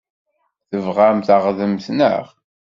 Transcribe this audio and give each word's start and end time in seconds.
Tebɣam 0.69 1.17
taɣdemt, 1.27 1.85
naɣ? 1.97 2.25